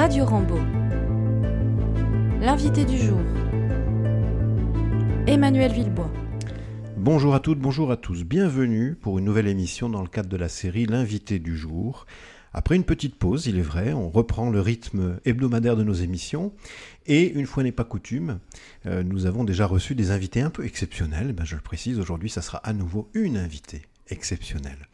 [0.00, 0.58] Radio Rambo.
[2.40, 3.20] L'invité du jour.
[5.26, 6.10] Emmanuel Villebois.
[6.96, 8.24] Bonjour à toutes, bonjour à tous.
[8.24, 12.06] Bienvenue pour une nouvelle émission dans le cadre de la série L'invité du jour.
[12.54, 16.54] Après une petite pause, il est vrai, on reprend le rythme hebdomadaire de nos émissions.
[17.04, 18.38] Et une fois n'est pas coutume,
[18.86, 21.34] euh, nous avons déjà reçu des invités un peu exceptionnels.
[21.34, 24.88] Ben, je le précise, aujourd'hui, ça sera à nouveau une invitée exceptionnelle.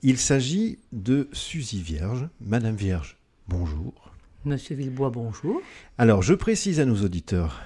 [0.00, 2.26] Il s'agit de Suzy Vierge.
[2.40, 4.07] Madame Vierge, bonjour.
[4.44, 5.60] Monsieur Villebois, bonjour.
[5.98, 7.60] Alors, je précise à nos auditeurs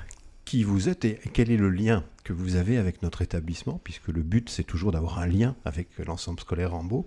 [0.46, 4.08] qui vous êtes et quel est le lien que vous avez avec notre établissement, puisque
[4.08, 7.04] le but c'est toujours d'avoir un lien avec l'ensemble scolaire Rambaud.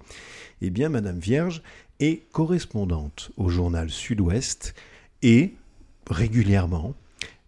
[0.61, 1.63] Eh bien, Madame Vierge
[1.99, 4.75] est correspondante au journal Sud-Ouest
[5.23, 5.55] et
[6.11, 6.93] régulièrement,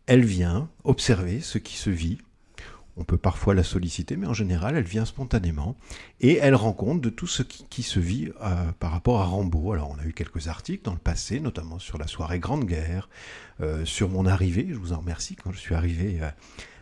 [0.08, 2.18] elle vient observer ce qui se vit
[2.98, 5.78] on peut parfois la solliciter, mais en général, elle vient spontanément
[6.20, 9.74] et elle rend compte de tout ce qui, se vit euh, par rapport à Rambaud.
[9.74, 13.08] Alors, on a eu quelques articles dans le passé, notamment sur la soirée Grande Guerre,
[13.62, 14.68] euh, sur mon arrivée.
[14.70, 16.30] Je vous en remercie quand je suis arrivé euh,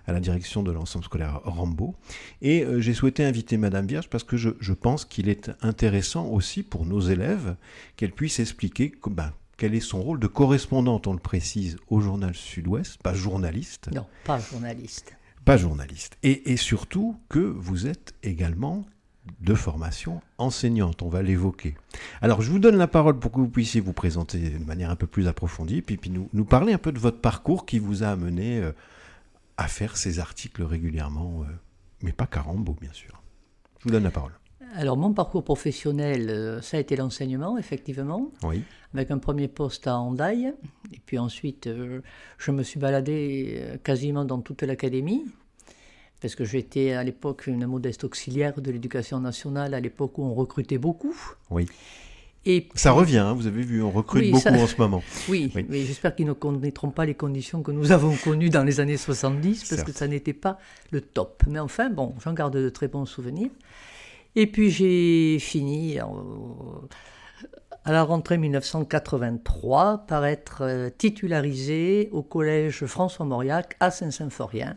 [0.08, 1.96] à la direction de l'ensemble scolaire Rambaud.
[2.42, 6.86] Et j'ai souhaité inviter Madame Vierge parce que je, pense qu'il est intéressant aussi pour
[6.86, 7.56] nos élèves
[7.98, 12.36] qu'elle puisse expliquer ben, quel est son rôle de correspondante, on le précise, au journal
[12.36, 13.90] Sud-Ouest, pas journaliste.
[13.94, 16.18] Non, pas journaliste pas journaliste.
[16.24, 18.86] Et, surtout que vous êtes également
[19.40, 21.76] de formation enseignante, on va l'évoquer.
[22.22, 24.96] Alors je vous donne la parole pour que vous puissiez vous présenter de manière un
[24.96, 28.10] peu plus approfondie, puis, nous, nous parler un peu de votre parcours qui vous a
[28.10, 28.72] amené euh,
[29.58, 31.52] à faire ces articles régulièrement, euh,
[32.04, 33.24] mais pas Carambo bien sûr.
[33.80, 34.34] Je vous donne la parole.
[34.78, 38.32] Alors, mon parcours professionnel, euh, ça a été l'enseignement, effectivement.
[38.44, 38.62] Oui.
[38.94, 40.54] Avec un premier poste à Handaï.
[40.94, 42.02] Et puis ensuite, euh,
[42.38, 45.24] je me suis baladé euh, quasiment dans toute l'académie.
[46.22, 50.34] Parce que j'étais à l'époque une modeste auxiliaire de l'éducation nationale, à l'époque où on
[50.34, 51.16] recrutait beaucoup.
[51.50, 51.68] Oui.
[52.46, 55.04] Et ça revient, hein, vous avez vu, on recrute beaucoup en ce moment.
[55.30, 58.80] Oui, mais j'espère qu'ils ne connaîtront pas les conditions que nous avons connues dans les
[58.80, 60.60] années 70, parce que ça n'était pas
[60.92, 61.44] le top.
[61.48, 63.50] Mais enfin, bon, j'en garde de très bons souvenirs.
[64.36, 65.98] Et puis j'ai fini
[67.86, 74.76] à la rentrée 1983 par être euh, titularisé au collège François Mauriac à Saint-Symphorien,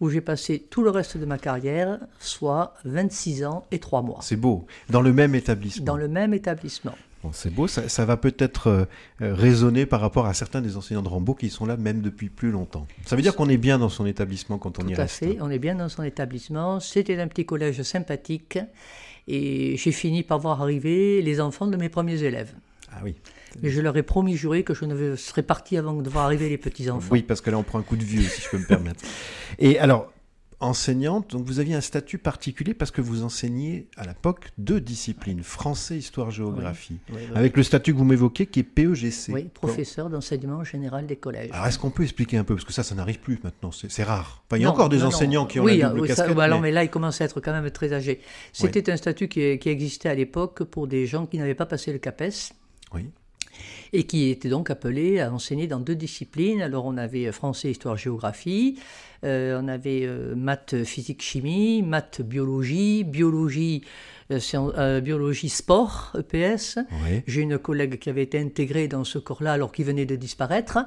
[0.00, 4.18] où j'ai passé tout le reste de ma carrière, soit 26 ans et 3 mois.
[4.22, 5.84] C'est beau, dans le même établissement.
[5.84, 6.94] Dans le même établissement
[7.32, 8.84] c'est beau, ça, va peut-être euh,
[9.22, 12.28] euh, résonner par rapport à certains des enseignants de Rambaud qui sont là même depuis
[12.28, 12.86] plus longtemps.
[13.04, 15.18] Ça veut dire qu'on est bien dans son établissement quand on y reste.
[15.18, 16.80] Tout à fait, on est bien dans son établissement.
[16.80, 18.58] C'était un petit collège sympathique
[19.26, 22.54] et j'ai fini par voir arriver les enfants de mes premiers élèves.
[22.92, 23.16] Ah oui.
[23.62, 26.48] Mais je leur ai promis juré que je ne serais parti avant de voir arriver
[26.48, 27.08] les petits-enfants.
[27.10, 29.04] Oui, parce que là, on prend un coup de vieux, si je peux me permettre.
[29.58, 30.12] Et alors,
[30.60, 35.42] enseignante, donc vous aviez un statut particulier parce que vous enseignez à l'époque deux disciplines,
[35.42, 36.98] français, histoire, géographie,
[37.34, 39.32] avec le statut que vous m'évoquez qui est PEGC.
[39.32, 41.50] Oui, professeur d'enseignement général des collèges.
[41.52, 44.02] Alors est-ce qu'on peut expliquer un peu, parce que ça, ça n'arrive plus maintenant, c'est
[44.02, 44.42] rare.
[44.52, 46.34] il y a encore des enseignants qui ont la double oui, casquette.
[46.34, 46.72] Bah, mais...
[46.72, 48.20] là, il commence à être quand même très âgé.
[48.52, 51.92] C'était un statut qui, qui existait à l'époque pour des gens qui n'avaient pas passé
[51.92, 52.52] le CAPES.
[52.94, 53.10] Oui
[53.92, 56.62] et qui était donc appelé à enseigner dans deux disciplines.
[56.62, 58.78] Alors on avait français, histoire, géographie,
[59.24, 63.82] euh, on avait euh, maths, physique, chimie, maths, biologie, biologie,
[64.30, 66.78] euh, biologie sport, EPS.
[67.26, 70.78] J'ai une collègue qui avait été intégrée dans ce corps-là alors qu'il venait de disparaître.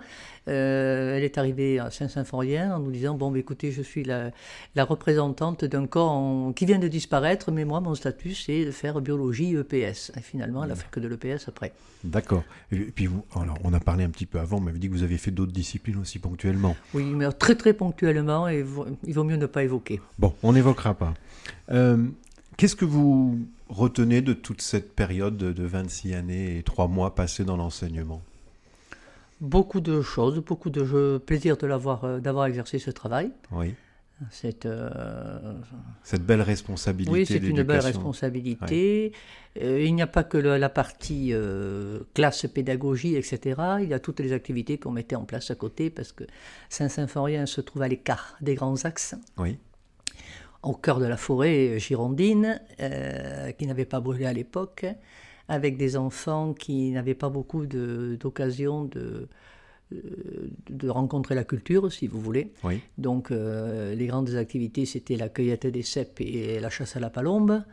[0.45, 4.31] elle est arrivée à Saint-Symphorien en nous disant Bon, écoutez, je suis la,
[4.77, 9.55] représentante d'un corps qui vient de disparaître, mais moi, mon statut, c'est de faire biologie
[9.55, 10.11] EPS.
[10.17, 11.73] Et finalement, elle a fait que de l'EPS après.
[12.03, 12.43] D'accord.
[12.71, 14.93] Et puis, vous, alors, on a parlé un petit peu avant, on m'avait dit que
[14.93, 16.75] vous aviez fait d'autres disciplines aussi ponctuellement.
[16.93, 18.63] Oui, mais très très ponctuellement, et
[19.05, 20.01] il vaut mieux ne pas évoquer.
[20.19, 21.13] Bon, on n'évoquera pas.
[21.71, 21.97] Euh,
[22.61, 23.39] Qu'est-ce que vous
[23.69, 28.21] retenez de toute cette période de 26 années et 3 mois passés dans l'enseignement?
[29.39, 33.31] Beaucoup de choses, beaucoup de plaisir de l'avoir, euh, d'avoir exercé ce travail.
[33.51, 33.73] Oui.
[34.29, 35.55] Cette, euh,
[36.03, 37.11] cette belle responsabilité.
[37.11, 39.11] Oui, c'est une belle responsabilité.
[39.59, 41.33] Euh, il n'y a pas que la partie
[42.13, 43.59] classe, pédagogie, etc.
[43.81, 46.25] Il y a toutes les activités qu'on mettait en place à côté parce que
[46.69, 49.15] Saint-Symphorien se trouve à l'écart des grands axes.
[49.39, 49.57] Oui
[50.63, 54.85] au cœur de la forêt girondine, euh, qui n'avait pas brûlé à l'époque,
[55.47, 59.27] avec des enfants qui n'avaient pas beaucoup d'occasion de,
[60.69, 62.53] de, rencontrer la culture, si vous voulez.
[62.97, 67.09] Donc, euh, les grandes activités, c'était la cueillette des cèpes et la chasse à la
[67.09, 67.63] palombe.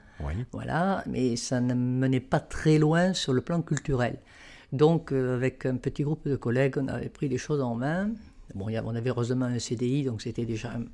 [0.52, 4.18] Voilà, mais ça ne menait pas très loin sur le plan culturel.
[4.72, 8.10] Donc, euh, avec un petit groupe de collègues, on avait pris les choses en main.
[8.54, 10.84] Bon, on avait heureusement un CDI, donc c'était déjà un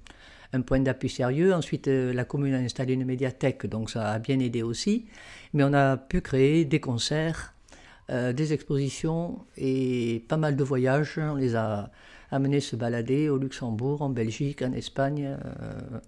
[0.62, 1.54] point d'appui sérieux.
[1.54, 5.06] Ensuite, euh, la commune a installé une médiathèque, donc ça a bien aidé aussi.
[5.52, 7.50] Mais on a pu créer des concerts
[8.10, 11.16] des expositions et pas mal de voyages.
[11.16, 11.90] On les a
[12.30, 15.38] amenés se balader au Luxembourg, en Belgique, en Espagne.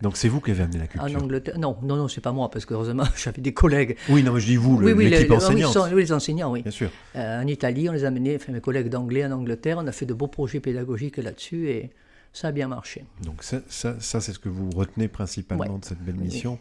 [0.03, 1.59] Donc c'est vous qui avez amené la culture En Angleterre.
[1.59, 3.97] Non, non, non, c'est pas moi, parce que heureusement, j'avais des collègues.
[4.11, 5.75] Oui, non, mais je dis vous, l'équipe enseignante.
[5.91, 6.61] Oui, les enseignants, oui.
[6.61, 6.91] Bien sûr.
[7.15, 10.05] en Italie, on les a amenés, enfin, mes collègues d'anglais en Angleterre, on a fait
[10.05, 11.93] de beaux projets pédagogiques là-dessus et
[12.37, 13.03] ça a bien marché.
[13.23, 16.59] Donc ça, ça, c'est ce que vous retenez principalement de cette belle mission.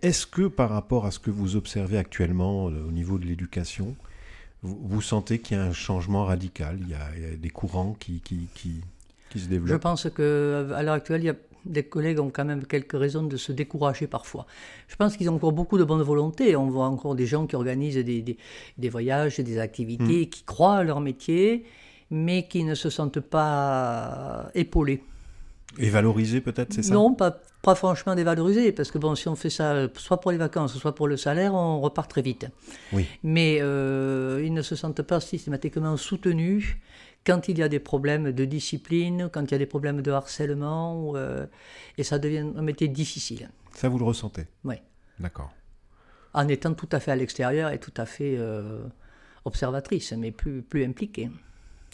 [0.00, 3.96] Est-ce que par rapport à ce que vous observez actuellement euh, au niveau de l'éducation,
[4.62, 8.48] vous, sentez qu'il y a un changement radical il y, a, des courants qui, qui,
[8.54, 9.68] qui, se développent?
[9.68, 11.36] Je pense qu'à l'heure actuelle, il y a
[11.66, 14.46] des collègues ont quand même quelques raisons de se décourager parfois.
[14.88, 16.56] Je pense qu'ils ont encore beaucoup de bonne volonté.
[16.56, 18.38] On voit encore des gens qui organisent des, des,
[18.78, 20.30] des voyages, des activités, hmm.
[20.30, 21.66] qui croient à leur métier,
[22.10, 25.02] mais qui ne se sentent pas épaulés.
[25.78, 26.94] Et valoriser peut-être, c'est ça?
[26.94, 30.36] Non, pas, pas franchement dévaloriser, parce que bon, si on fait ça soit pour les
[30.36, 32.48] vacances, soit pour le salaire, on repart très vite.
[32.92, 33.06] Oui.
[33.22, 36.76] Mais euh, ils ne se sentent pas systématiquement soutenus
[37.24, 40.10] quand il y a des problèmes de discipline, quand il y a des problèmes de
[40.10, 41.46] harcèlement, euh,
[41.98, 43.50] et ça devient un métier difficile.
[43.74, 44.46] Ça, vous le ressentez?
[44.64, 44.76] Oui.
[45.20, 45.52] D'accord.
[46.34, 48.82] En étant tout à fait à l'extérieur et tout à fait euh,
[49.44, 51.30] observatrice, mais plus, plus impliquée.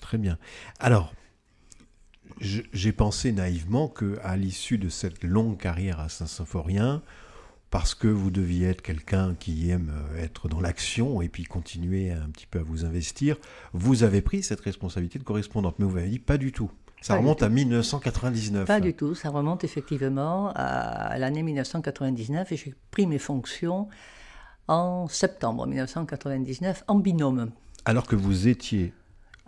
[0.00, 0.38] Très bien.
[0.78, 1.12] Alors,
[2.40, 7.02] j'ai pensé naïvement que à l'issue de cette longue carrière à Saint-Symphorien,
[7.70, 12.12] parce que vous deviez être quelqu'un qui aime euh, être dans l'action et puis continuer
[12.12, 13.36] un petit peu à vous investir,
[13.72, 15.78] vous avez pris cette responsabilité de correspondante.
[15.78, 16.70] Mais vous m'avez dit pas du tout.
[17.02, 18.66] Ça remonte à 1999.
[18.66, 23.88] Pas du tout, ça remonte effectivement à l'année 1999 et j'ai pris mes fonctions
[24.66, 27.50] en septembre 1999 en binôme.
[27.84, 28.92] Alors que vous étiez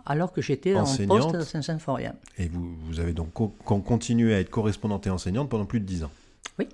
[0.09, 2.15] alors que j'étais en poste à Saint-Symphorien.
[2.37, 3.31] Et vous, vous, avez donc
[3.63, 6.11] continué à être correspondante et enseignante pendant plus de dix ans
[6.57, 6.67] Oui.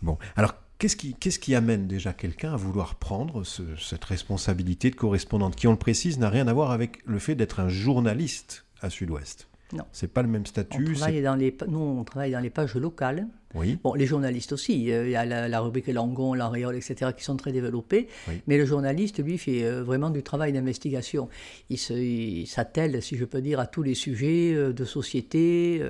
[0.00, 4.96] Bon, alors qu'est-ce qui, qu'est-ce qui amène déjà quelqu'un à vouloir prendre cette responsabilité de
[4.96, 8.64] correspondante, qui, on le précise, n'a rien à voir avec le fait d'être un journaliste
[8.80, 9.48] à Sud-Ouest?
[9.72, 9.84] Non.
[9.92, 10.94] C'est pas le même statut.
[10.96, 13.26] On dans les, nous, on travaille dans les pages locales.
[13.54, 13.78] Oui.
[13.82, 14.90] Bon, les journalistes aussi.
[14.90, 18.08] Euh, il y a la, rubrique Langon, l'Aréole, etc., qui sont très développés.
[18.46, 21.28] Mais le journaliste, lui, fait euh, vraiment du travail d'investigation.
[21.70, 25.82] Il s'attelle, si je peux dire, à tous les sujets euh, de société.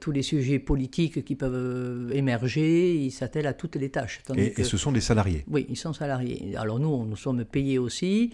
[0.00, 4.22] tous les sujets politiques qui peuvent émerger, il s'attelle à toutes les tâches.
[4.34, 6.56] Et, et, ce sont des salariés Oui, ils sont salariés.
[6.56, 8.32] Alors nous, nous sommes payés aussi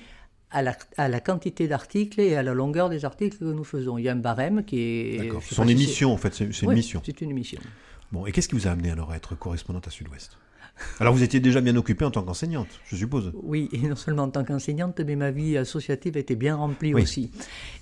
[0.55, 3.99] à la, quantité d'articles et à la longueur des articles que nous faisons.
[3.99, 5.19] Il y a un barème qui est.
[5.19, 5.43] D'accord.
[5.43, 7.03] C'est une émission, en fait, c'est une mission.
[7.05, 7.61] C'est une émission.
[8.13, 10.39] Bon, et qu'est-ce qui vous a amené alors à être correspondante à Sud-Ouest?
[10.99, 13.33] Alors vous étiez déjà bien occupée en tant qu'enseignante, je suppose.
[13.43, 17.31] Oui, et non seulement en tant qu'enseignante, mais ma vie associative était bien remplie aussi.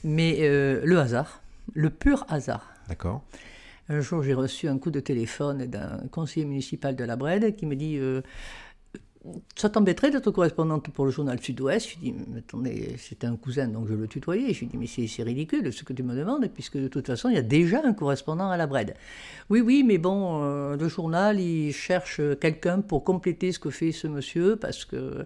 [0.05, 1.43] Mais euh, le hasard,
[1.73, 2.67] le pur hasard.
[2.89, 3.23] D'accord.
[3.89, 7.67] Un jour, j'ai reçu un coup de téléphone d'un conseiller municipal de la Brède qui
[7.67, 8.21] me dit euh,
[9.55, 11.89] ça t'embêterait d'être correspondante pour le journal Sud-Ouest?
[11.89, 14.53] Je lui dis, mais attendez, c'était un cousin, donc je le tutoyais.
[14.53, 17.29] Je lui dis, mais c'est ridicule ce que tu me demandes, puisque de toute façon,
[17.29, 18.95] il y a déjà un correspondant à la Brède.
[19.51, 23.93] Oui, oui, mais bon, euh, le journal, il cherche quelqu'un pour compléter ce que fait
[23.93, 25.25] ce monsieur, parce que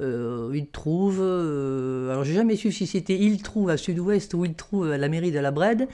[0.00, 1.18] euh, il trouve.
[1.20, 4.98] Euh, alors, j'ai jamais su si c'était il trouve à Sud-Ouest ou il trouve à
[4.98, 5.88] la mairie de la Brède.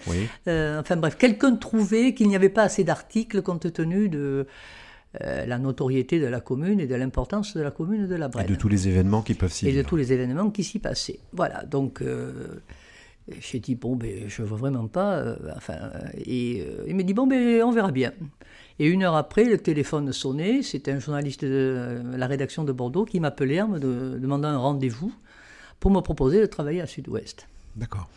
[0.47, 4.47] enfin bref, quelqu'un trouvait qu'il n'y avait pas assez d'articles compte tenu de
[5.23, 8.47] euh, la notoriété de la commune et de l'importance de la commune de la Brenne.
[8.47, 10.79] Et de tous les événements qui peuvent s'y Et de tous les événements qui s'y
[10.79, 11.21] passaient.
[11.33, 12.63] Voilà, donc euh,
[13.41, 15.15] j'ai dit, bon, ben, je ne vois vraiment pas.
[15.15, 15.77] Euh, enfin,
[16.17, 18.13] et il me dit, bon, ben, on verra bien.
[18.79, 20.63] Et une heure après, le téléphone sonnait.
[20.63, 25.15] C'était un journaliste de la rédaction de Bordeaux qui m'appelait en me demandant un rendez-vous
[25.79, 27.47] pour me proposer de travailler à Sud-Ouest.
[27.77, 28.09] D'accord.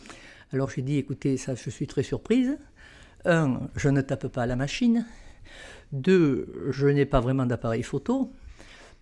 [0.53, 2.57] Alors j'ai dit, écoutez, ça, je suis très surprise.
[3.25, 5.05] Un, je ne tape pas à la machine.
[5.91, 8.31] Deux, je n'ai pas vraiment d'appareil photo.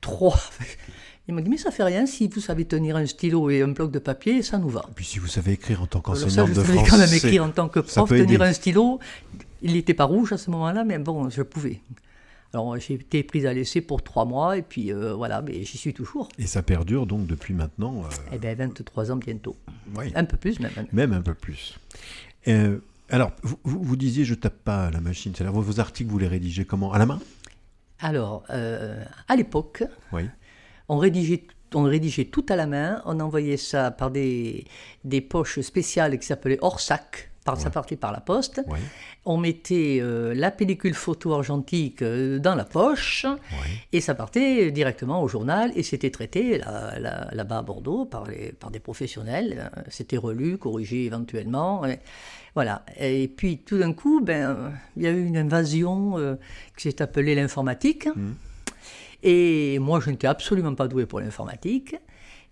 [0.02, 0.40] Trois,
[1.28, 3.70] il m'a dit, mais ça fait rien, si vous savez tenir un stylo et un
[3.70, 4.86] bloc de papier, ça nous va.
[4.90, 6.86] Et puis si vous savez écrire en tant qu'enseignante de français...
[6.86, 9.00] Je quand même écrire en tant que prof, tenir un stylo.
[9.62, 11.82] Il n'était pas rouge à ce moment-là, mais bon, je pouvais.
[12.54, 15.78] Alors j'ai été prise à l'essai pour trois mois, et puis euh, voilà, mais j'y
[15.78, 16.30] suis toujours.
[16.40, 18.16] Et ça perdure donc depuis maintenant euh...
[18.32, 19.58] Eh bien, 23 ans bientôt.
[19.98, 20.14] Oui.
[20.16, 20.72] Un peu plus même.
[20.94, 21.78] Même un peu plus.
[22.48, 22.78] Euh,
[23.10, 26.28] alors, vous, vous, disiez je tape pas à la machine, c'est-à-dire vos, articles, vous les
[26.28, 26.92] rédigez comment?
[26.92, 27.20] À la main?
[28.00, 30.24] Alors, euh, à l'époque, oui.
[30.90, 34.66] on rédigeait on rédigeait tout à la main, on envoyait ça par des,
[35.04, 38.62] des poches spéciales qui s'appelaient hors sac, par, ça partait par la poste.
[39.24, 43.26] On mettait euh, la pellicule photo argentique euh, dans la poche
[43.94, 48.72] et ça partait directement au journal et c'était traité là-bas à Bordeaux par, les, par
[48.72, 49.72] des professionnels.
[49.90, 51.84] C'était relu, corrigé éventuellement.
[52.56, 52.84] Voilà.
[52.98, 56.36] Et puis tout d'un coup, ben, il y a eu une invasion euh,
[56.76, 58.08] qui s'est appelée l'informatique.
[58.08, 58.32] Mmh.
[59.24, 61.96] Et moi, je n'étais absolument pas doué pour l'informatique.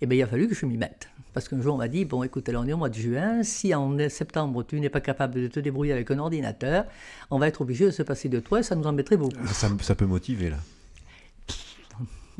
[0.02, 1.10] Et bien, il a fallu que je m'y mette.
[1.34, 3.42] Parce qu'un jour, on m'a dit, bon, écoute, là, on est au mois de juin,
[3.44, 6.86] si en septembre, tu n'es pas capable de te débrouiller avec un ordinateur,
[7.32, 9.46] on va être obligé de se passer de toi et ça nous embêterait beaucoup.
[9.48, 10.58] Ça, ça peut motiver, là.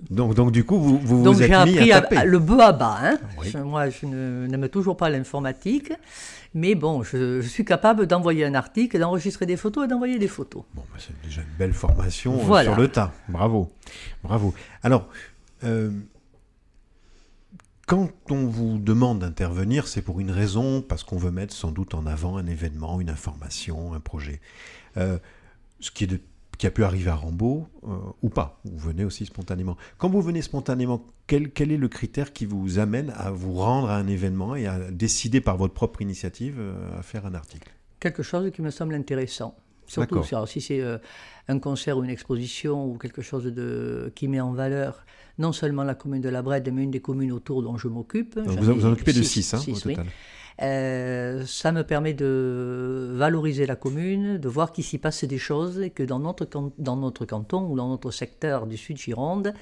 [0.10, 2.26] Donc, donc du coup, vous vous, donc, êtes mis à taper.
[2.26, 2.98] le bas à bas.
[3.02, 3.18] Hein.
[3.40, 3.48] Oui.
[3.52, 5.94] Je- moi, je n'aime toujours pas l'informatique,
[6.56, 10.28] mais bon, je, je suis capable d'envoyer un article, d'enregistrer des photos et d'envoyer des
[10.28, 10.64] photos.
[10.74, 12.72] Bon, bah, c'est déjà une belle formation euh, Voilà.
[12.72, 13.14] sur le tas.
[13.30, 13.72] Bravo.
[14.24, 14.56] Bravo.
[14.82, 15.08] Alors,
[15.64, 15.92] euh,
[17.86, 21.94] quand on vous demande d'intervenir, c'est pour une raison, parce qu'on veut mettre sans doute
[21.94, 24.40] en avant un événement, une information, un projet.
[24.98, 25.18] Euh,
[25.80, 26.08] ce qui,
[26.66, 28.62] a pu arriver à Rambaud, euh, ou pas.
[28.64, 29.76] Vous venez aussi spontanément.
[29.98, 33.90] Quand vous venez spontanément, quel, quel est le critère qui vous amène à vous rendre
[33.90, 37.70] à un événement et à décider par votre propre initiative euh, à faire un article?
[38.00, 39.58] Quelque chose qui me semble intéressant.
[39.88, 40.98] Surtout si, alors, si c'est euh,
[41.48, 45.06] un concert ou une exposition ou quelque chose de, qui met en valeur
[45.40, 48.38] non seulement la commune de la Brède, mais une des communes autour dont je m'occupe.
[48.38, 49.98] Vous, ai vous en occupez de six- 6 hein, au oui.
[50.62, 55.80] Euh, ça me permet de valoriser la commune, de voir qu'il s'y passe des choses
[55.80, 56.48] et que dans notre,
[56.78, 59.54] dans notre canton ou dans notre secteur du Sud Gironde,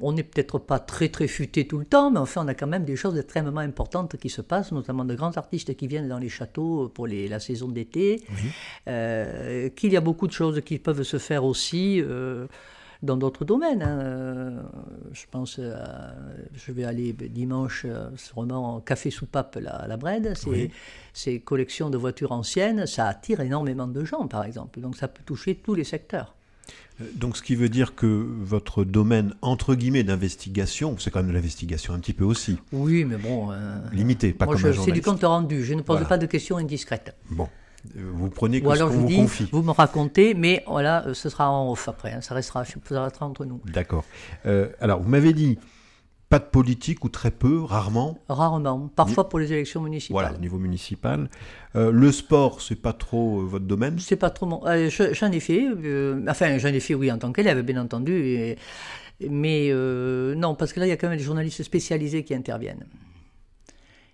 [0.00, 2.66] on n'est peut-être pas très très futé tout le temps, mais enfin on a quand
[2.66, 6.18] même des choses extrêmement importantes qui se passent, notamment de grands artistes qui viennent dans
[6.18, 8.22] les châteaux pour les- la saison d'été,
[8.86, 12.00] Euh, qu'il y a beaucoup de choses qui peuvent se faire aussi.
[12.02, 12.46] euh,
[13.00, 13.82] dans d'autres domaines.
[13.82, 14.64] hein.
[15.12, 16.14] Je pense, à-
[16.52, 20.34] je vais aller dimanche euh, sûrement au Café Soupape là, à la Brède.
[20.48, 20.70] Oui.
[21.12, 24.80] ces collections de voitures anciennes, ça attire énormément de gens, par exemple.
[24.80, 26.34] Donc ça peut toucher tous les secteurs.
[27.00, 31.28] Euh, Donc, ce qui veut dire que votre domaine, entre guillemets, d'investigation, c'est quand même
[31.28, 33.50] de l'investigation un petit peu aussi, Oui, mais bon.
[33.52, 35.64] euh, limité, pas moi, comme je- c'est du compte rendu.
[35.64, 36.08] Je ne pose Voilà.
[36.08, 37.14] pas de questions indiscrètes.
[37.30, 37.48] Bon,
[37.96, 39.48] Euh, vous prenez que Ou ce alors qu'on je vous dis, confie.
[39.52, 42.12] vous me racontez, mais voilà, ce sera en off après.
[42.12, 42.20] hein.
[42.20, 43.60] Ça, restera, ça restera entre nous.
[43.72, 44.04] D'accord.
[44.46, 45.58] Euh, alors, vous m'avez dit,
[46.28, 48.88] pas de politique ou très peu, rarement, Rarement.
[48.94, 50.12] Parfois pour les élections municipales.
[50.22, 51.30] voilà, au niveau municipal.
[51.74, 53.98] Euh, le sport, c'est pas trop euh, votre domaine?
[53.98, 54.66] C'est pas trop mon.
[54.66, 55.64] euh, je- j'en ai fait.
[55.66, 58.12] euh, enfin, j'en ai fait, oui, en tant qu'élève, bien entendu.
[58.12, 58.56] et-
[59.30, 59.72] mais
[60.36, 62.84] non, parce que là, il y a quand même des journalistes spécialisés qui interviennent.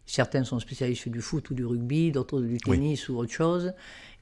[0.07, 3.73] Certains sont spécialistes du foot ou du rugby, d'autres du tennis ou autre chose.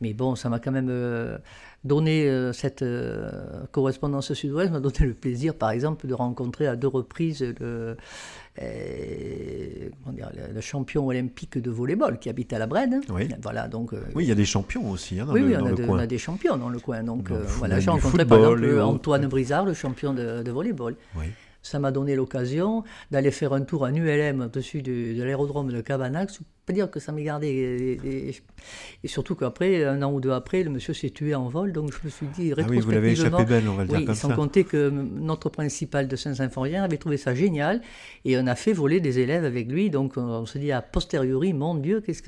[0.00, 1.38] Mais bon, ça m'a quand même euh,
[1.84, 6.74] donné euh, cette euh, correspondance sud-ouest, m'a donné le plaisir, par exemple, de rencontrer à
[6.76, 7.96] deux reprises le,
[8.60, 13.00] euh, dire, champion olympique de volleyball qui habite à la Brenne.
[13.10, 13.28] Oui.
[13.42, 13.92] Voilà, donc.
[14.14, 15.70] Oui, il y a des champions aussi hein, dans oui, le, oui, dans on a,
[15.70, 15.96] le de- coin.
[15.96, 17.02] on a des champions dans le coin.
[17.02, 18.80] Donc le euh, voilà, j'ai rencontré par exemple.
[18.80, 20.96] Antoine Brizard, le champion de, de volleyball.
[21.16, 21.26] Oui.
[21.62, 25.80] Ça m'a donné l'occasion d'aller faire un tour en ULM au-dessus de, de l'aérodrome de
[25.80, 26.30] Cabanac.
[26.64, 27.48] Pas dire que ça m'est gardé.
[27.48, 28.34] Et, et-
[29.02, 31.72] et surtout qu'après, un an ou deux après, le monsieur s'est tué en vol.
[31.72, 33.38] Donc je me suis dit Ah oui, vous l'avez rétrospectivement.
[33.38, 34.34] échappé belle, on va le dire Oui, comme sans ça.
[34.36, 37.80] compter que notre principal de Saint-Symphorien avait trouvé ça génial
[38.24, 39.90] et on a fait voler des élèves avec lui.
[39.90, 42.22] Donc on, se dit a posteriori, mon Dieu, qu'est-ce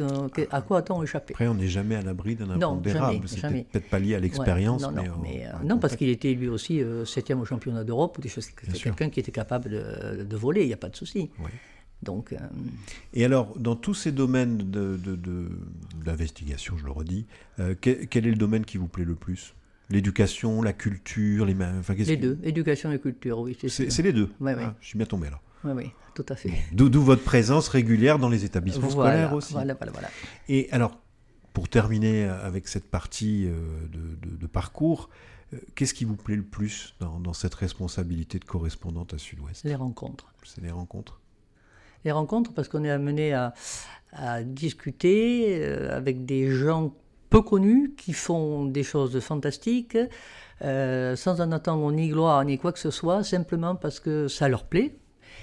[0.50, 1.34] à quoi a-t-on échappé?
[1.34, 3.28] Après, on n'est jamais à l'abri d'un impondérable.
[3.28, 5.78] C'est peut-être- pas lié à l'expérience, Ouais, non, mais, non, au- mais, euh, au non,
[5.78, 8.48] parce qu'il était lui aussi euh, septième au championnat d'Europe ou des choses.
[8.82, 11.30] Quelqu'un qui était capable de, de voler, il n'y a pas de souci.
[11.38, 11.50] Ouais.
[12.04, 12.36] Donc, euh,
[13.14, 15.50] Et alors, dans tous ces domaines de- de- de-
[16.04, 17.26] d'investigation, je le redis,
[17.58, 19.54] euh, quel, quel est le domaine qui vous plaît le plus?
[19.90, 21.54] L'éducation, la culture, les...
[21.78, 23.56] Enfin, les deux, éducation et culture, oui.
[23.68, 24.30] C'est les deux.
[24.40, 24.62] Ouais, ouais.
[24.64, 25.40] Ah, je suis bien tombé là.
[25.64, 26.52] Oui, oui, tout à fait.
[26.72, 29.52] D'où votre présence régulière dans les établissements Voilà, scolaires aussi.
[29.52, 30.08] voilà, voilà, voilà.
[30.48, 30.98] Et alors,
[31.52, 33.52] pour terminer avec cette partie euh,
[33.92, 35.08] de, de- de parcours,
[35.52, 39.64] euh, qu'est-ce qui vous plaît le plus dans, dans cette responsabilité de correspondante à Sud-Ouest?
[39.64, 40.32] Les rencontres.
[40.44, 41.20] C'est les rencontres
[42.04, 43.54] Les rencontres, parce qu'on est amené à,
[44.12, 46.92] à discuter euh, avec des gens
[47.30, 49.98] peu connus qui font des choses fantastiques,
[50.62, 54.48] euh, sans en attendre ni gloire ni quoi que ce soit, simplement parce que ça
[54.48, 54.96] leur plaît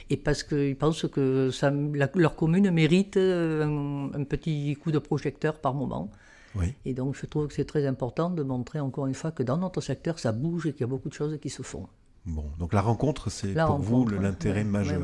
[0.10, 4.92] et parce qu'ils pensent que ça, la- leur commune mérite euh, un, un petit coup
[4.92, 6.10] de projecteur par moment.
[6.56, 6.74] Oui.
[6.86, 9.58] Et donc je trouve que c'est très important de montrer encore une fois que dans
[9.58, 11.88] notre secteur, ça bouge et qu'il y a beaucoup de choses qui se font.
[12.26, 15.02] Bon, donc la rencontre, c'est pour vous rencontre, l'intérêt majeur.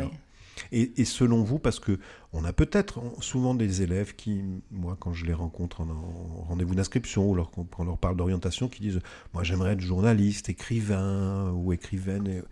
[0.71, 1.99] Et, et selon vous, parce que
[2.33, 6.75] on a peut-être souvent des élèves qui, moi, quand je les rencontre en, en rendez-vous
[6.75, 8.99] d'inscription ou leur, quand on leur parle d'orientation, qui disent
[9.33, 12.43] Moi, j'aimerais être journaliste, écrivain ou écrivaine.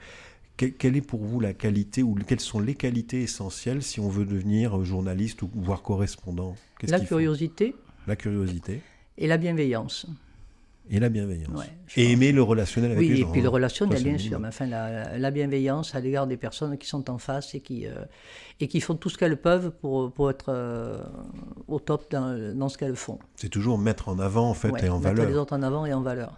[0.57, 4.07] Que- quelle est pour vous la qualité ou quelles sont les qualités essentielles si on
[4.09, 6.55] veut devenir journaliste ou voire correspondant?
[6.87, 7.75] La curiosité
[8.07, 8.81] La curiosité
[9.17, 10.07] et la bienveillance.
[10.89, 11.57] Et la bienveillance.
[11.57, 11.65] Ouais,
[11.97, 13.31] et aimer le relationnel avec Oui, les et gens.
[13.31, 16.77] puis le relationnel, Ça, bien sûr, mais enfin, la, la bienveillance à l'égard des personnes
[16.77, 17.91] qui sont en face et qui, euh,
[18.59, 21.01] et qui font tout ce qu'elles peuvent pour, pour être euh,
[21.67, 23.19] au top dans, dans ce qu'elles font.
[23.35, 25.29] C'est toujours mettre en avant en fait Ouais, et en mettre valeur.
[25.29, 26.37] les autres en avant et en valeur.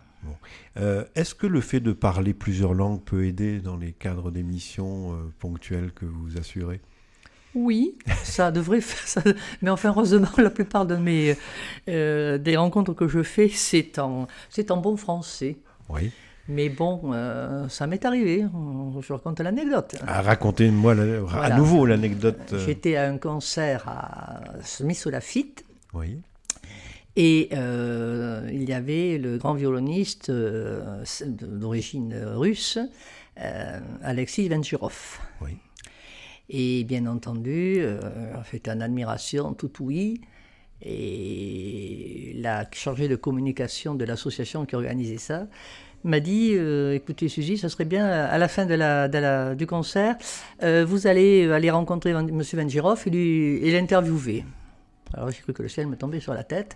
[0.78, 5.14] Euh, est-ce que le fait de parler plusieurs langues peut aider dans les cadres d'émissions
[5.14, 6.82] euh, ponctuelles que vous assurez?
[7.56, 9.22] Oui, ça devrait faire ça.
[9.62, 11.36] Mais enfin, heureusement, la plupart de mes
[11.90, 15.58] euh, des rencontres que je fais, c'est en, c'est en bon français.
[15.90, 16.12] Oui.
[16.50, 17.12] Mais bon,
[17.68, 18.46] ça m'est arrivé.
[19.02, 19.96] Je raconte l'anecdote.
[20.08, 20.96] Ah, racontez-moi
[21.42, 22.56] à nouveau l'anecdote.
[22.66, 25.66] J'étais à un concert à Smith Lafitte.
[25.94, 26.22] Oui.
[27.18, 32.78] Et euh, il y avait le grand violoniste euh, d'origine russe,
[33.40, 35.20] euh, Alexis Venturov.
[35.42, 35.58] Oui.
[36.50, 37.84] Et bien entendu,
[38.44, 40.22] fait en admiration, tout oui.
[40.82, 45.48] Et la chargée de communication de l'association qui organisait ça
[46.04, 46.54] m'a dit
[46.94, 50.16] écoutez Suzy, ça serait bien à la fin de la, du concert,
[50.62, 52.42] vous allez aller rencontrer M.
[52.42, 54.44] Venturov et l'interviewer.
[55.14, 56.76] Alors j'ai cru que le ciel me tombait sur la tête.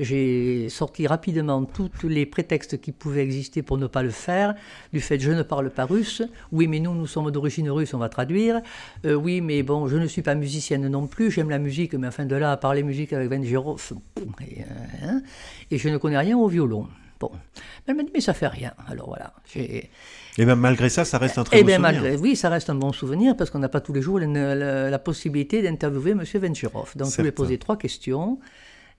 [0.00, 4.54] J'ai sorti rapidement tous les prétextes qui pouvaient exister pour ne pas le faire,
[4.92, 7.98] du fait je ne parle pas russe, oui mais nous nous sommes d'origine russe, on
[7.98, 8.60] va traduire,
[9.04, 12.08] euh, oui mais bon je ne suis pas musicienne non plus, j'aime la musique, mais
[12.08, 14.64] enfin de là à parler musique avec Van et, euh,
[15.02, 15.22] hein,
[15.70, 16.88] et je ne connais rien au violon.
[17.18, 17.30] Bon,
[17.86, 18.72] elle m'a dit mais ça fait rien.
[18.86, 19.90] Alors voilà, et
[20.36, 22.02] bien malgré ça, ça reste un très et bon bien, souvenir.
[22.02, 24.98] Malgré, oui, ça reste un bon souvenir parce qu'on n'a pas tous les jours la,
[24.98, 26.22] possibilité d'interviewer M.
[26.22, 26.92] Venturov.
[26.96, 28.38] Donc je lui ai posé trois questions.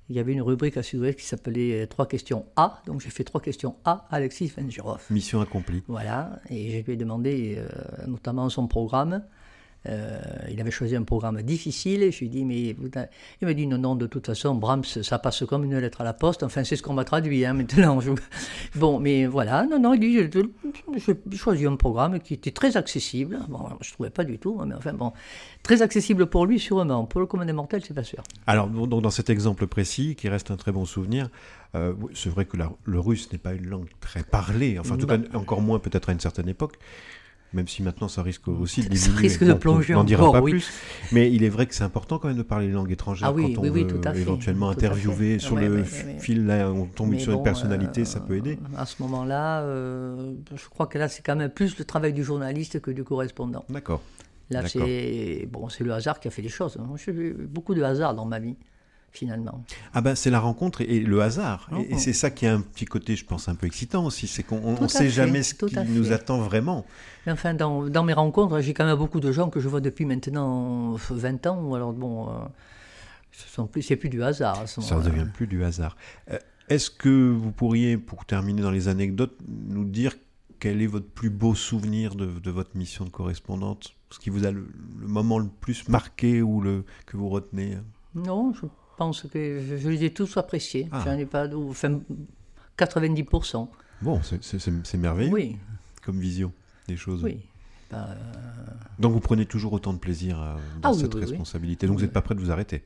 [0.10, 2.82] Il y avait une rubrique à Sud-Ouest qui s'appelait euh, Trois questions A.
[2.86, 5.04] Donc j'ai fait trois questions A, Alexis Venturov.
[5.10, 5.84] Mission accomplie.
[5.88, 6.40] Voilà.
[6.50, 7.68] Et je lui ai demandé euh,
[8.08, 9.22] notamment son programme.
[9.88, 12.75] Euh, il avait choisi un programme difficile et je lui ai dit, mais
[13.41, 16.03] il m'a dit non, non, de toute façon, Brahms, ça passe comme une lettre à
[16.03, 16.44] la poste.
[16.44, 18.00] Enfin, c'est ce qu'on m'a traduit hein, maintenant.
[18.75, 20.41] Bon, mais voilà, non, non, il dit,
[20.98, 23.39] j'ai choisi un programme qui était très accessible.
[23.50, 25.13] Bon, je ne trouvais pas du tout, hein, mais enfin, bon,
[25.63, 27.06] très accessible pour lui, sûrement.
[27.06, 28.24] Pour le commun des mortels, c'est pas sûr.
[28.46, 31.29] Alors, donc, dans cet exemple précis, qui reste un très bon souvenir,
[31.75, 35.08] euh, c'est vrai que le russe n'est pas une langue très parlée, enfin, en tout
[35.08, 36.77] cas, encore moins peut-être à une certaine époque
[37.54, 40.42] même si maintenant ça risque aussi de Ça risque de plonger on n'en dira pas
[40.42, 40.70] plus.
[41.12, 43.34] Mais il est vrai que c'est important quand même de parler les langues étrangères ah
[43.34, 47.18] oui, quand on oui, veut tout à éventuellement interviewer sur le fil, là, on tombe
[47.18, 48.60] sur une personnalité, ça peut aider.
[48.74, 52.14] Euh, à ce moment-là, euh, je crois que là, c'est quand même plus le travail
[52.14, 53.66] du journaliste que du correspondant.
[53.70, 54.01] D'accord.
[54.50, 56.77] Là, c'est bon, le hasard qui a fait les choses.
[57.03, 58.55] J'ai vu beaucoup de hasard dans ma vie
[59.18, 59.64] finalement.
[59.94, 61.70] Ah ben c'est la rencontre et, le hasard.
[61.80, 61.96] Et, oh.
[61.98, 64.80] c'est ça qui a un petit côté, je pense, un peu excitant aussi, c'est qu'on
[64.80, 66.86] ne sait jamais ce qui nous attend vraiment.
[67.25, 69.82] Mais enfin, dans, dans mes rencontres, j'ai quand même beaucoup de gens que je vois
[69.82, 72.32] depuis maintenant 20 ans, alors bon, euh,
[73.32, 74.68] ce plus, c'est plus du hasard.
[74.68, 75.98] ça ne devient plus du hasard.
[76.32, 76.38] Euh,
[76.70, 80.16] est-ce que vous pourriez, pour terminer dans les anecdotes, nous dire
[80.60, 83.94] quel est votre plus beau souvenir de, de votre mission de correspondante?
[84.10, 84.68] Ce qui vous a le,
[85.00, 87.77] le, moment le plus marqué ou le, que vous retenez?
[88.16, 88.62] Non, je
[88.98, 90.88] pense que je, les ai tous appréciés.
[90.92, 91.01] Ah.
[91.05, 92.00] J'en ai pas, enfin,
[92.77, 93.68] 90%.
[94.01, 95.31] Bon, c'est merveilleux.
[95.31, 95.57] Oui.
[96.03, 96.51] Comme vision
[96.88, 97.24] des choses.
[97.24, 97.40] Oui.
[97.90, 98.16] Bah, euh,
[99.00, 101.88] Donc vous prenez toujours autant de plaisir euh, dans ah cette responsabilité.
[101.88, 102.83] Donc vous n'êtes pas prêt de vous arrêter?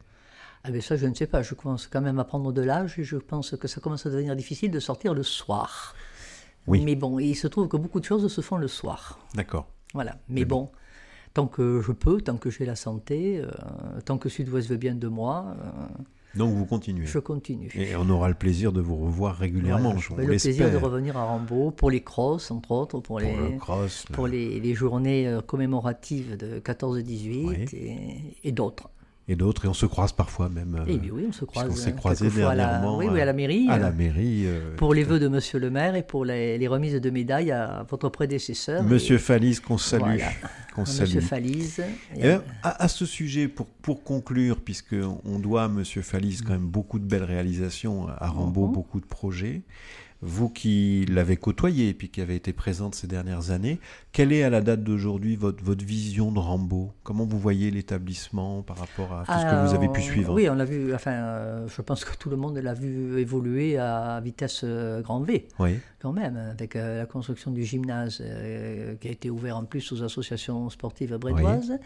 [0.64, 1.42] Ah ben ça, je ne sais pas.
[1.42, 4.12] Je commence quand même à prendre de l'âge et je pense que ça commence à
[4.12, 5.96] devenir difficile de sortir le soir.
[6.68, 6.84] Oui.
[6.86, 9.20] Mais bon, il se trouve que beaucoup de choses se font le soir.
[9.34, 9.68] D'accord.
[9.94, 10.18] Voilà.
[10.30, 10.70] Mais, bon,
[11.34, 13.50] tant que je peux, tant que j'ai la santé, euh,
[14.06, 15.56] tant que Sud-Ouest veut bien de moi.
[15.60, 16.04] Euh,
[16.36, 17.06] donc vous continuez.
[17.06, 17.70] Je continue.
[17.76, 19.98] Et on aura le plaisir de vous revoir régulièrement.
[19.98, 23.58] J'aurai le plaisir de revenir à Rambaud pour les crosses, entre autres, pour, les,
[24.14, 28.90] pour les, journées euh, commémoratives de 14-18 et d'autres
[29.28, 30.84] et d'autres, et on se croise parfois même.
[30.88, 31.70] Eh bien oui, on se croise.
[31.70, 33.00] On s'est croisé dernièrement.
[33.00, 33.68] À la, oui, à la mairie.
[33.70, 34.44] À la mairie.
[34.46, 37.86] Euh, pour les vœux de Monsieur le maire et pour les, remises de médailles à
[37.90, 38.84] votre prédécesseur.
[38.84, 40.20] Monsieur Falise, qu'on salue.
[40.74, 41.08] Qu'on salue.
[41.08, 41.84] Monsieur Falise.
[42.18, 47.00] Et à, ce sujet, pour, pour conclure, puisqu'on doit à Monsieur Falise quand même beaucoup
[47.00, 48.74] de belles réalisations, à Rambaud, mhm.
[48.74, 49.62] beaucoup de projets.
[50.24, 53.80] Vous qui l'avez côtoyé et puis qui avez été présente ces dernières années,
[54.12, 56.92] quelle est à la date d'aujourd'hui votre, votre vision de Rambo?
[57.04, 60.34] Comment vous voyez l'établissement par rapport à tout ce que vous avez pu suivre?
[60.34, 63.78] Oui, on l'a vu, enfin, euh, je pense que tout le monde l'a vu évoluer
[63.78, 65.48] à vitesse euh, grand V.
[65.58, 65.80] Oui.
[66.00, 68.24] Quand même, avec euh, la construction du gymnase
[69.00, 71.80] qui a été ouvert en plus aux associations sportives brédoises.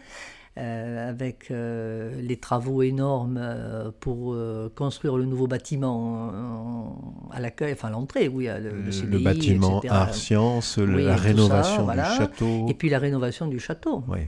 [0.56, 4.36] Avec euh, les travaux énormes euh, pour
[4.74, 6.96] construire le nouveau bâtiment
[7.30, 12.66] à l'accueil, enfin l'entrée, oui, le, le, le bâtiment art science, la rénovation du château.
[12.68, 14.04] Et puis la rénovation du château.
[14.08, 14.20] Oui.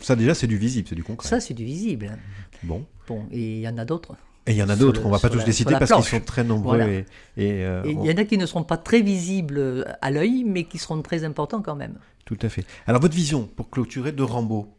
[0.00, 1.28] Ça déjà c'est du visible, c'est du concret.
[1.28, 2.10] Ça c'est du visible.
[2.62, 2.84] Bon.
[3.08, 4.16] Bon, et il y en a d'autres.
[4.48, 6.04] Et il y en a d'autres, on ne va pas tous les citer parce qu'ils
[6.04, 7.04] sont très nombreux.
[7.36, 10.78] Et, il y en a qui ne seront pas très visibles à l'œil, mais qui
[10.78, 11.98] seront très importants quand même.
[12.24, 12.64] Tout à fait.
[12.86, 14.75] Alors votre vision, pour clôturer, de Rambo,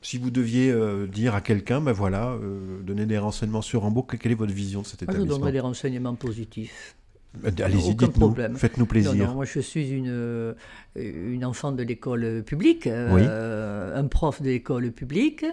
[0.00, 4.02] si vous deviez euh, dire à quelqu'un, ben voilà, euh, donner des renseignements sur Rambo,
[4.02, 6.96] quelle est votre vision de cet établissement Je donnerais des renseignements positifs.
[7.44, 9.34] Allez-y, dites-nous, faites-nous plaisir.
[9.34, 10.54] moi, je suis une,
[10.96, 15.44] une enfant de l'école publique, un prof de l'école publique.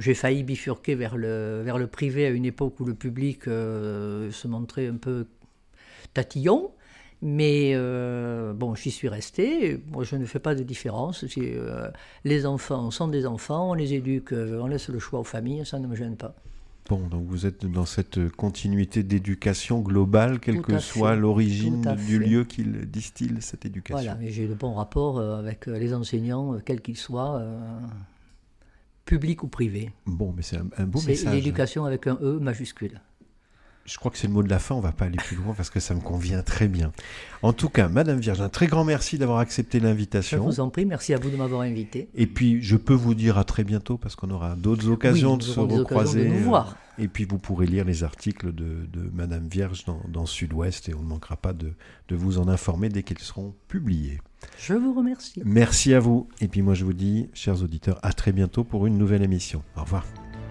[0.00, 4.46] J'ai failli bifurquer vers le, vers le privé à une époque où le public se
[4.48, 5.26] montrait un peu
[6.12, 6.72] tatillon.
[7.22, 9.82] Mais euh, bon, j'y suis resté.
[9.90, 11.24] Moi, je ne fais pas de différence.
[11.36, 11.90] Euh,
[12.24, 15.78] les enfants sont des enfants, on les éduque, on laisse le choix aux familles, ça
[15.78, 16.34] ne me gêne pas.
[16.88, 22.44] Bon, donc vous êtes dans cette continuité d'éducation globale, quelle que soit l'origine du lieu
[22.44, 24.02] qu'il distille cette éducation.
[24.02, 27.44] Voilà, mais j'ai de bons rapports euh, avec les enseignants, quels qu'ils soient,
[29.04, 29.92] publics ou privés.
[30.06, 31.18] Bon, mais c'est un, beau message.
[31.18, 33.00] C'est l'éducation avec un E majuscule.
[33.90, 35.52] Je crois que c'est le mot de la fin, on va pas aller plus loin
[35.52, 36.92] parce que ça me convient très bien.
[37.42, 40.38] En tout cas, Madame Vierge, un très grand merci d'avoir accepté l'invitation.
[40.38, 42.08] Je vous en prie, merci à vous de m'avoir invité.
[42.14, 45.42] Et puis, je peux vous dire à très bientôt parce qu'on aura d'autres occasions de
[45.42, 46.24] se recroiser.
[46.26, 46.76] De nous voir.
[46.98, 50.94] Et puis, vous pourrez lire les articles de, de Madame Vierge dans, dans Sud-Ouest et
[50.94, 51.72] on ne manquera pas de,
[52.08, 54.20] de vous en informer dès qu'ils seront publiés.
[54.56, 55.42] Je vous remercie.
[55.44, 56.28] Merci à vous.
[56.40, 59.64] Et puis, moi, je vous dis, chers auditeurs, à très bientôt pour une nouvelle émission.
[59.76, 60.04] Au revoir.